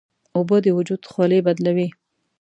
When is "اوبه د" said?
0.37-0.67